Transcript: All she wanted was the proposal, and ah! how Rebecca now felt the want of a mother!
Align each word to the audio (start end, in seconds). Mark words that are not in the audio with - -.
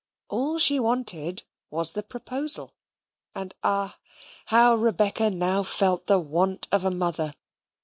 All 0.29 0.57
she 0.57 0.79
wanted 0.79 1.43
was 1.69 1.93
the 1.93 2.01
proposal, 2.01 2.73
and 3.35 3.53
ah! 3.61 3.99
how 4.47 4.73
Rebecca 4.73 5.29
now 5.29 5.61
felt 5.61 6.07
the 6.07 6.19
want 6.19 6.67
of 6.71 6.83
a 6.83 6.89
mother! 6.89 7.35